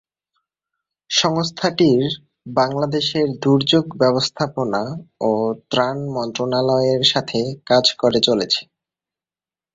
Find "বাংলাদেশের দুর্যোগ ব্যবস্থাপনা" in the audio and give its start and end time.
2.53-4.83